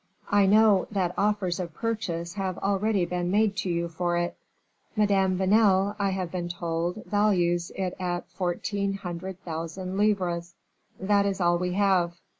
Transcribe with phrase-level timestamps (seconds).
[0.31, 4.35] I know that offers of purchase have already been made to you for it."
[4.95, 10.55] "Madame Vanel, I have been told, values it at fourteen hundred thousand livres."
[10.99, 12.15] "That is all we have."